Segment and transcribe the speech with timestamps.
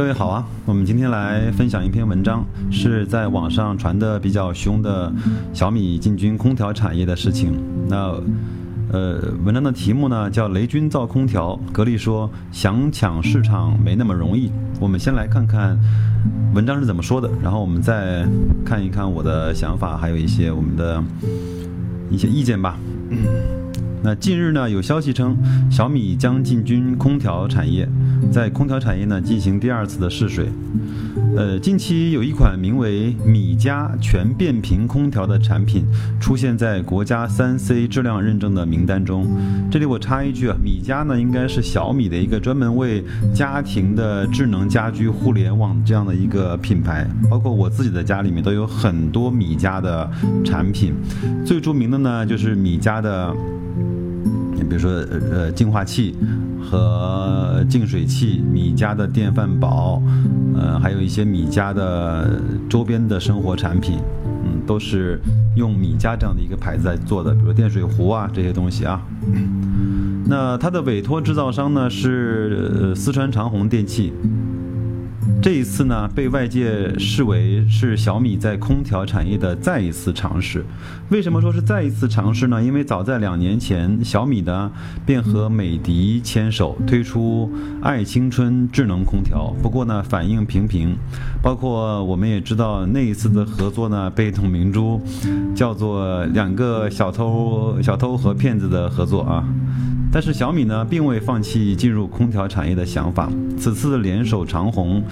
[0.00, 5.12] 各位好啊，我们今天来分享一篇文章，是在网上传的比较凶的
[5.52, 7.52] 小米进军空调产业的事情。
[7.86, 8.18] 那，
[8.90, 14.50] 呃，文章的题目呢叫“雷军造空调”，格力说想抢市场没那么容易。
[14.80, 15.78] 我们先来看看
[16.54, 18.26] 文章是怎么说的，然后我们再
[18.64, 21.04] 看一看我的想法，还有一些我们的
[22.10, 22.78] 一些意见吧。
[24.02, 25.36] 那近日呢，有消息称
[25.70, 27.86] 小米将进军空调产业，
[28.32, 30.48] 在空调产业呢进行第二次的试水。
[31.36, 35.84] 呃，近期有一款名为米家全变频空调的产品
[36.18, 39.26] 出现在国家三 C 质量认证的名单中。
[39.70, 50.10] 这里我插一句啊，米家呢应该是小米的一个专门为家庭的智能家居互联网这样的一个品牌，包括我自己的家里面都有很多米家的
[50.42, 50.94] 产品，
[51.44, 53.34] 最著名的呢就是米家的。
[54.70, 54.90] 比如说，
[55.32, 56.14] 呃，净化器
[56.62, 60.00] 和净水器，米家的电饭煲，
[60.54, 63.98] 呃，还有一些米家的周边的生活产品，
[64.44, 65.20] 嗯，都是
[65.56, 69.02] 用米家这样的一个牌子在做的，比如电水壶啊这些东西啊。
[70.26, 74.12] 那它的委托制造商呢是四川长虹电器。
[75.42, 80.62] 这一次呢，被外界视为是小米在空调产业的再一次尝试。
[81.08, 82.62] 为什么说是再一次尝试呢？
[82.62, 84.70] 因为早在两年前，小米呢
[85.06, 90.94] 便和美的牵手推出爱青春智能空调，不过呢反应平平。
[91.42, 95.00] 包括我们也知道，那一次的合作呢被董明珠
[95.54, 99.42] 叫做两个小偷、小偷和骗子的合作啊。
[100.12, 103.30] 但是小米呢，并未放弃进入空调产业的想法。
[103.56, 105.02] 此次联手长虹，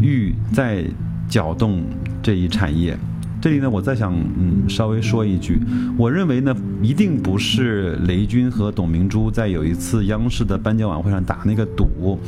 [0.00, 0.84] 欲再
[1.28, 1.82] 搅动
[2.22, 2.96] 这一产业。
[3.40, 5.60] 这里呢，我再想嗯稍微说一句，
[5.96, 12.18] 我认为呢，一定不是雷军和董明珠在有一次央视的颁奖晚会上打那个赌，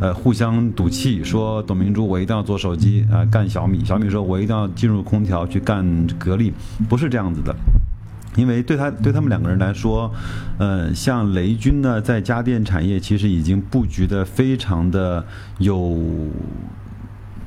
[0.00, 5.84] 呃，互相赌气，说董明珠我一定要做手机啊，干小米；小米说我一定要进入空调去干
[6.18, 6.52] 格力，
[6.88, 7.54] 不是这样子的。
[8.36, 10.12] 因为对他对他们两个人来说，
[10.58, 15.24] 呃，像雷军呢，在家电产业其实已经布局的非常的
[15.58, 15.98] 有，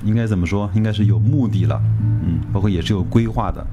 [0.03, 0.69] 应该怎么说？
[0.73, 1.79] 应该是有目的了，
[2.23, 3.65] 嗯，包括也是有规划的，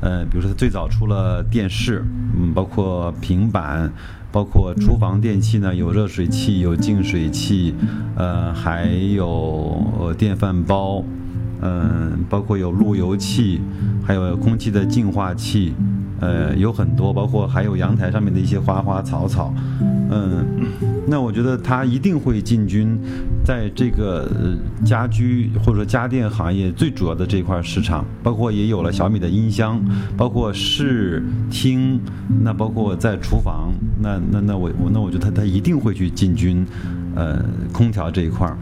[0.00, 2.04] 呃，比如说他最早出了电视，
[2.36, 3.92] 嗯，包括平板，
[4.30, 7.74] 包括厨房电器呢，有热水器，有净水器，
[8.16, 11.04] 呃，还有电饭煲，
[11.60, 13.60] 嗯，包括有路由器，
[14.06, 15.74] 还有空气的净化器。
[16.22, 19.52] 呃，有很多，包括还有阳台上面的一些花花草草，
[20.08, 20.46] 嗯，
[21.08, 22.96] 那我觉得他一定会进军
[23.44, 24.30] 在这个
[24.84, 29.82] 家居或者说家电行业最主要的这一块市场，包括也有了小米的音箱，
[30.16, 32.00] 包括视听，
[32.44, 36.64] 那包括在厨房，那那那我我那我觉得他他一定会去进军，
[37.16, 38.56] 呃，空调这一块儿。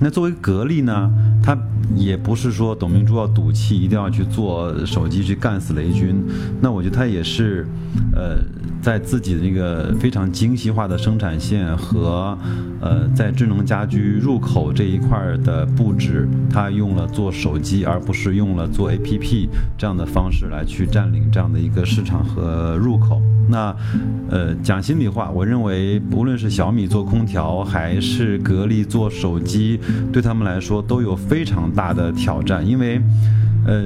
[0.00, 1.08] 那作为格力呢，
[1.40, 1.56] 它
[1.96, 6.14] 也不是说董明珠要赌气，一定要去做手机去干死雷军。
[6.60, 7.66] 那我觉得他也是，
[8.14, 8.38] 呃，
[8.80, 12.36] 在自己的那个非常精细化的生产线和，
[12.80, 23.20] 呃，在智能家居入口这一块的布置，他用了做手机，而不是用了做 APP 这样的方式来去占领这样的一个市场和入口。
[23.46, 23.76] 那，
[24.30, 29.78] 呃，讲心里话，我认为不论是小米做空调，还是格力做手机，
[30.10, 32.66] 对他们来说都有非常大的挑战。
[32.66, 33.00] 因为，
[33.66, 33.82] 呃，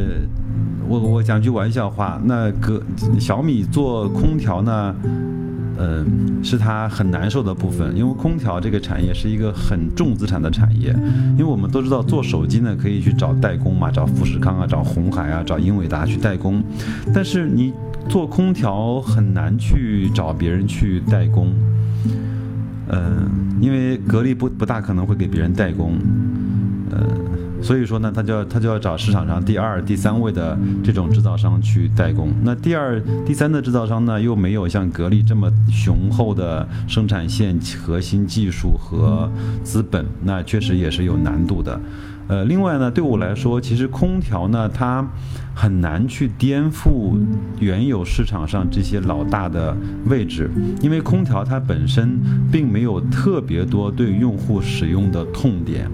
[0.89, 2.83] 我我讲句玩笑话，那格
[3.19, 4.95] 小米做空调呢，
[5.77, 6.05] 呃，
[6.43, 10.95] 是它很难受的部分，因为空调这个产业是一个很重资产的产业。
[11.33, 16.63] 因为我们都知道，做手机呢可以去找代工嘛，找富士康啊，找红海啊，找英伟达去代工，
[17.15, 17.73] 但是你。
[18.09, 21.53] 做空调很难去找别人去代工，
[22.89, 23.29] 嗯，
[23.61, 25.99] 因为格力不不大可能会给别人代工，
[26.91, 26.99] 呃，
[27.61, 32.33] 所以说呢，他就要他就要找市场上第二、第三位的这种制造商去代工。
[32.43, 39.31] 那第二、第三的制造商呢，又没有像格力这么雄厚的生产线、核心技术和
[39.63, 41.79] 资本，那确实也是有难度的。
[42.29, 45.03] 呃，另外呢，对我来说，其实空调呢，它
[45.55, 47.19] 很难去颠覆
[47.59, 49.75] 原有市场上这些老大的
[50.07, 50.51] 位置，
[50.83, 52.21] 因为空调它本身
[52.53, 55.91] 并没有特别多对用户使用的痛点。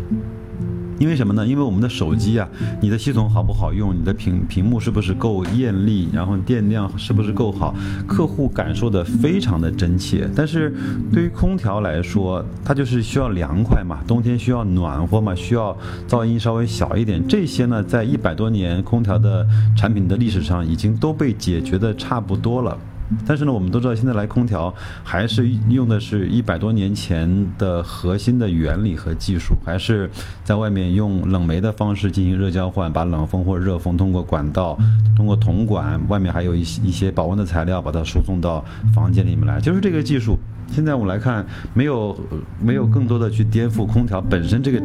[0.98, 1.46] 因为什么呢？
[1.46, 2.48] 因为我们的手机啊，
[2.80, 7.74] 你的系统好不好用，你的屏屏幕是不是够艳丽，然后电量是不是够好，
[8.06, 10.28] 客户感受的非常的真切。
[10.34, 10.74] 但是
[11.12, 15.76] 对于空调来说，它就是需要凉快嘛，冬天需要暖和嘛，需要
[16.08, 17.26] 噪音稍微小一点。
[17.26, 19.46] 这些呢，在一百多年空调的
[19.76, 22.78] 产品的历史上，已经都被解决的差不多了。
[23.26, 24.72] 但是呢，我们都知道现在来空调
[25.02, 30.10] 还是用的是一百多年前的核心的原理和技术，还是
[30.42, 34.78] 在外面用冷媒的方式进行热交换，把冷风或热风通过管道、
[35.16, 38.64] 通过铜管，外面还有一一些保温的材料，把它输送到
[38.94, 40.38] 房间里面来，就是这个技术。
[40.70, 41.44] 现在我们来看，
[41.74, 42.18] 没有
[42.60, 44.82] 没有更多的去颠覆空调本身这个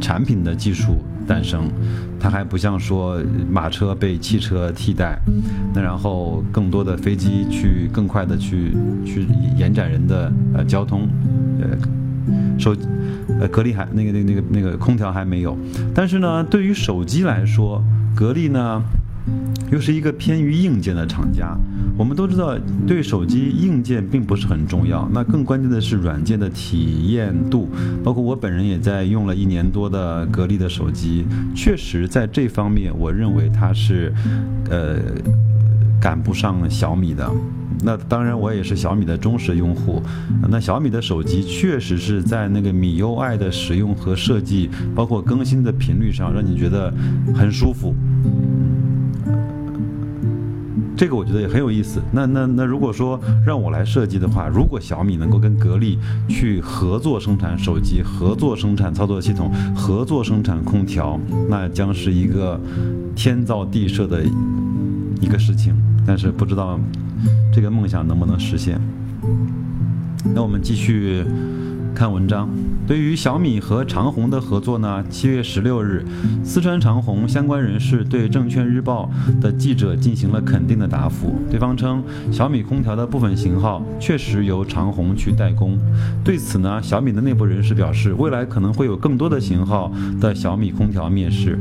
[0.00, 1.68] 产品的技术诞生，
[2.20, 3.20] 它还不像说
[3.50, 5.18] 马车被汽车替代，
[5.74, 8.72] 那然后更多的飞机去更快的去
[9.04, 9.26] 去
[9.56, 11.08] 延展人的呃交通，
[11.60, 12.76] 呃手
[13.40, 15.56] 呃格力还那个那个那个那个空调还没有，
[15.94, 17.82] 但是呢，对于手机来说，
[18.14, 18.82] 格力呢。
[19.70, 21.56] 又是一个偏于硬件的厂家，
[21.98, 27.68] 我们都知道，对手机硬件并不是很重要，那更关键的是软件的体验度。
[28.04, 31.24] 包括我本人也在用了一年多的格力的手机，
[31.54, 34.12] 确实在这方面，我认为它是，
[34.70, 34.98] 呃，
[36.00, 37.28] 赶不上小米的。
[37.84, 40.02] 那当然，我也是小米的忠实用户。
[40.48, 46.92] 那小米的手机确实是在那个米 UI 的使用和设计，包括更新的频率上，让你觉得
[47.34, 47.94] 很舒服。
[50.96, 52.00] 这个我觉得也很有意思。
[52.10, 55.98] 那那那，如果说让我来设计的话，如果小米能够跟格力
[56.28, 61.20] 去合作生产手机、合作生产操作系统、合作生产空调，
[61.50, 62.58] 那将是一个
[63.14, 64.24] 天造地设的
[65.20, 65.74] 一个事情。
[66.06, 66.80] 但是不知道
[67.52, 68.80] 这个梦想能不能实现。
[70.34, 71.24] 那我们继续。
[71.96, 72.46] 看文章，
[72.86, 75.02] 对于小米和长虹的合作呢？
[75.08, 76.04] 七月十六日，
[76.44, 79.10] 四川长虹相关人士对证券日报
[79.40, 81.34] 的记者进行了肯定的答复。
[81.50, 85.78] 对方称，小米空调的部分型号确实由长虹去代工。
[86.22, 89.90] 对此呢，小米的内部人士表示，未来可能会有更多的型号
[90.20, 91.58] 的小米空调面世。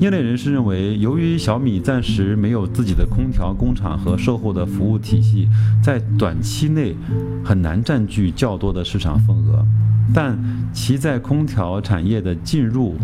[0.00, 5.48] 业内人士认为，由于小米暂时没有自己的空调工厂和售后的服务体系，
[5.80, 6.96] 在短期内
[7.44, 9.64] 很难占据较多的市场份额。
[10.14, 10.38] 但
[10.72, 12.96] 其在空调产业的进入，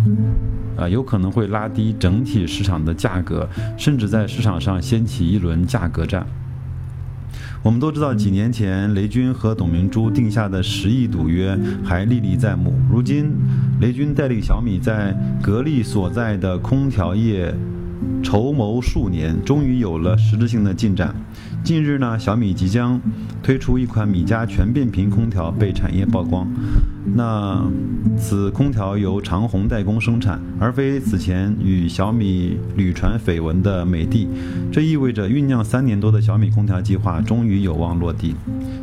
[0.76, 6.26] 啊，有可能会拉低整体市场的价格，甚至在市场上掀起一轮价格战。
[7.62, 12.74] 我们都知道，几年前雷军和董明珠定下的十亿赌约还历历在目。
[12.90, 13.32] 如今，
[13.80, 17.54] 雷军带领小米在格力所在的空调业
[18.22, 21.14] 筹谋数年，终于有了实质性的进展。
[21.62, 23.00] 近日呢，小米即将
[23.42, 26.46] 推出一款米家全变频空调被产业曝光。
[27.12, 27.62] 那
[28.18, 34.26] 此空调由长虹代工生产，而非此前与小米屡传绯闻的美的。
[34.72, 38.34] 这意味着酝酿三年多的小米空调计划终于有望落地。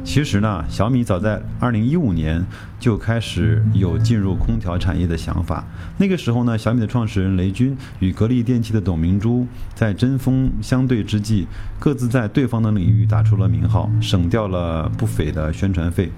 [0.03, 2.45] 其实呢，小米早在2015年
[2.79, 5.63] 就开始有进入空调产业的想法。
[5.97, 11.47] 那个时候呢，小米的创始人雷军与格力电器的董明珠在针锋相对之际，
[11.79, 16.11] 各自在对方的领域打出了名号，省掉了不菲的宣传费。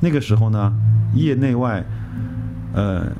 [0.00, 0.72] 那个时候呢，
[1.14, 1.84] 业内内外，
[2.74, 3.10] 呃，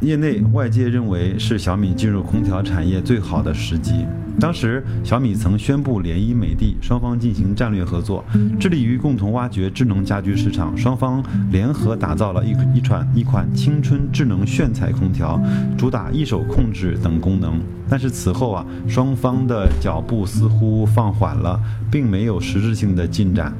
[0.00, 4.04] 业内外界认为是小米进入空调产业最好的时机。
[4.38, 8.22] 当时，小米曾宣布联姻美的，双方进行战略合作，
[8.58, 10.76] 致力于共同挖掘智能家居市场。
[10.76, 11.22] 双方
[11.52, 15.40] 联合打造了一一款一款青春智能炫彩空调，
[15.78, 17.60] 主打一手控制等功能。
[17.88, 21.58] 但是此后啊，双方的脚步似乎放缓了，
[21.90, 23.52] 并没有实质性的进展。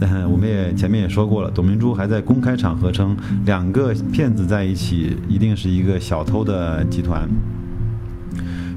[0.00, 7.28] 但我们也前面也说过了，董明珠还在公开场合称，两个骗子在一起一定是一个小偷的集团。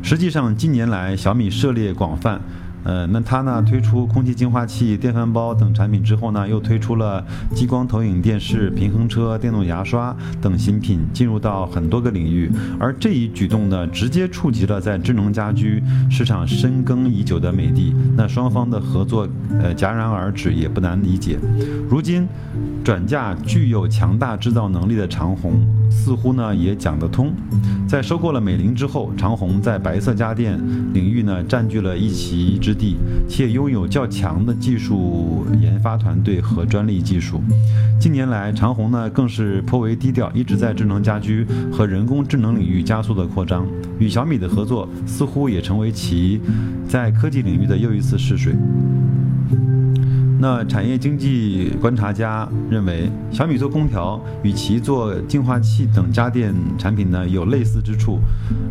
[0.03, 2.41] 实际上，近年来小米涉猎广泛。
[2.83, 7.23] 呃，那它呢推出空气净化器、电饭煲等产品之后呢，又推出了
[7.53, 12.51] 激光投影电视、平衡车、电动牙刷等新品，进入到很多个领域。
[12.79, 17.93] 而这一举动呢，直接触及了在智能家居市场深耕已久的美的。
[18.15, 19.27] 那双方的合作，
[19.59, 21.37] 呃，戛然而止也不难理解。
[21.89, 22.27] 如今，
[22.83, 27.31] 转嫁具有强大制造能力的长虹，似乎呢也讲得通。
[27.87, 30.57] 在收购了美菱之后，长虹在白色家电
[30.93, 32.71] 领域呢占据了一席之。
[32.73, 32.95] 地，
[33.27, 37.43] 且拥有较强的技术研发团队和专利技术。
[37.99, 43.67] 近年来，长虹呢更是颇为低调，一直在智能家居和人工智能领域加速的扩张。
[43.99, 46.41] 与小米的合作，似乎也成为其
[46.87, 48.55] 在科技领域的又一次试水。
[50.41, 58.17] 那产业经济观察家认为，小米做空调与其做净化器等家电产品呢有类似之处，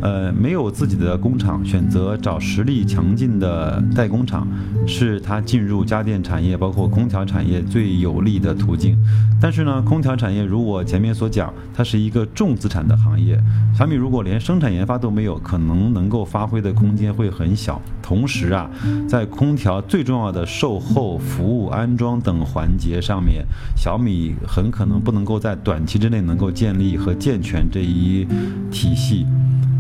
[0.03, 4.49] 呃，没有自己的工厂，选择找实力强劲的代工厂，
[4.85, 8.99] 是它进入家电产业，包括空调产业最有利的途径。
[9.41, 13.41] 但是呢，空调产业如我前面所讲，它是一个重资产的行业，
[13.79, 17.81] 小米如果连生产研发都没有，可能能够发挥的空间会很小。
[18.03, 18.69] 同时啊，
[19.09, 21.60] 在空调最重要的售后服务。
[21.67, 23.45] 安装等环节上面，
[23.77, 28.27] 小米很可能不能够在短期之内能够建立和健全这一
[28.71, 29.27] 体系，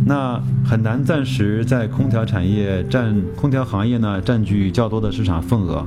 [0.04, 5.87] 那很难暂时在空调产业占空调行业呢占据较多的市场份额。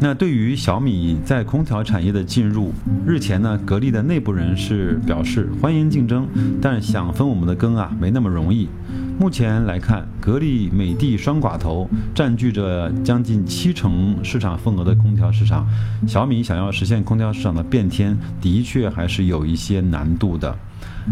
[0.00, 2.72] 那对于小米在空调产业的进入，
[3.04, 6.28] 日前呢，格力的内部人士表示欢迎竞争，
[6.62, 8.68] 但想分我们的羹啊，没那么容易。
[9.20, 15.66] 目前来看，格力、美的双寡头占据着将近七成市场份额的空调市场，
[16.06, 20.56] 小米想要实现空调市场的变天，的确还是有一些难度的。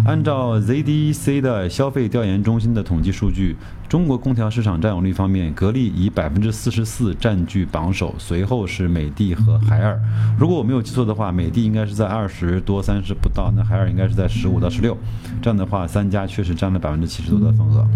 [0.04, 3.56] 按照 ZDC 的消费调研中心的统计数据，
[3.88, 9.98] 中国空调市场占有率方面，格力以百分之四十四占据榜首，随后是美的和海尔。
[10.38, 14.96] 如果我没有记错的话，美的应该是在二十多、三十不到，那海尔应该是在十五到十六。
[15.40, 17.86] 这样的话，三家确实占了百分之七十多的份额。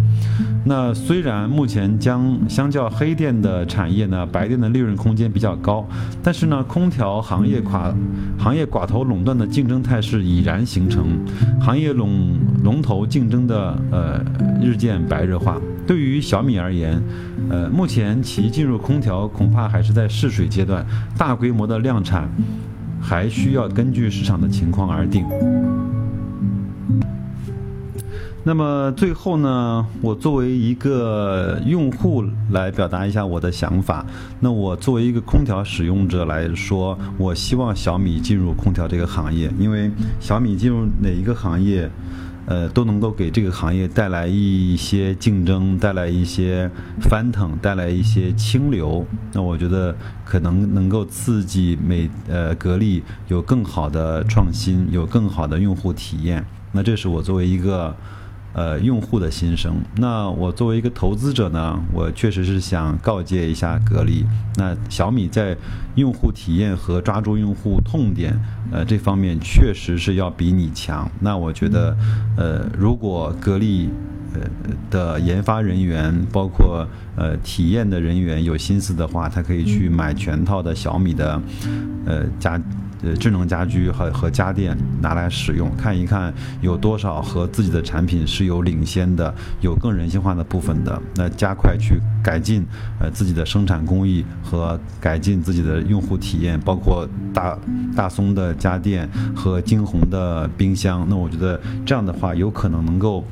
[0.64, 5.86] 那虽然目前将相较黑电的产业呢，白电的利润空间比较高，
[6.22, 7.92] 但是呢，空调行业寡
[8.38, 11.18] 行业寡头垄断的竞争态势已然形成，
[11.60, 11.92] 行业。
[11.92, 14.24] 龙龙头竞争的呃
[14.62, 17.02] 日渐白热化，对于小米而言，
[17.50, 20.86] 呃，目前其进入空调恐怕还是在试水阶段，
[21.18, 22.28] 大规模的量产
[23.00, 25.24] 还需要根据市场的情况而定。
[28.42, 34.04] 那么最后呢，我作为一个用户来表达一下我的想法。
[34.40, 41.90] 那我作为一个空调使用者来说，我希望小米进入空调这个行业，因为小米进入哪一个行业，
[42.46, 49.04] 呃，都能够给这个行业带来一些竞争，带来一些翻腾，带来一些清流。
[49.34, 49.94] 那我觉得
[50.24, 56.42] 可能能够刺激美呃格力有更好的创新，有更好的用户体验。
[56.72, 57.94] 那这是我作为一个。
[58.52, 59.76] 呃，用户的心声。
[59.96, 64.24] 那我作为一个投资者呢，我确实是想告诫一下格力。
[64.56, 65.56] 那小米在
[65.94, 68.36] 用户体验和抓住用户痛点，
[68.72, 71.08] 呃，这方面确实是要比你强。
[71.20, 71.96] 那我觉得，
[72.36, 73.88] 呃，如果格力
[74.34, 74.40] 呃
[74.90, 81.40] 的研发人员，包括呃体验的人员有心思的话，他可以去买全套的小米的
[82.04, 82.60] 呃家。
[83.02, 92.66] 呃，智能家居和和家电拿来使用，看一看有多少和自己的产品是有领先的，有更人性化的部分的，那加快去改进
[93.00, 97.58] 呃自己的生产工艺和改进自己的用户体验，包括大
[97.96, 103.24] 大松的家电和惊鸿的冰箱，那我觉得这样的话有可能能够。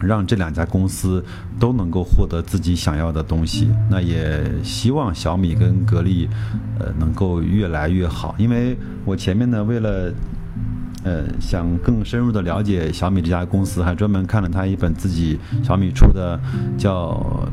[0.00, 1.24] 让这两家公司
[1.58, 6.28] 都能够获得自己想要的东西，那也希望小米跟格力，
[6.78, 8.34] 呃，能够越来越好。
[8.38, 10.12] 因为我前面呢，为了，
[11.04, 16.38] 呃，想更深入的了解小米这家公司，还专门看了他一本自己小米出的，
[16.76, 17.48] 叫，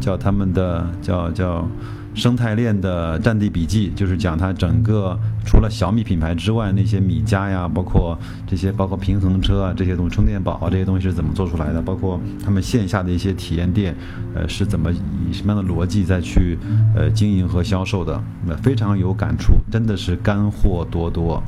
[0.00, 1.66] 叫他们的叫叫。
[2.14, 11.80] 生态链的战地笔记，就是讲它整个除了小米品牌之外，那些米家呀，包括这些，包括平衡车啊，这些东西，充电宝啊，这些东西是怎么做出来的？
[11.80, 13.94] 包括他们线下的一些体验店，
[14.34, 16.58] 呃，是怎么以什么样的逻辑再去
[16.94, 18.22] 呃经营和销售的？
[18.46, 21.42] 那非常有感触，真的是干货多多。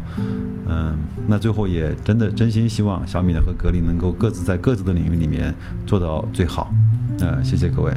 [0.66, 5.54] 嗯，那最后也真的真心希望小米呢和格力能够各自在各自的领域里面
[5.87, 6.73] 做到最好。
[7.21, 7.92] 呃，谢谢各位。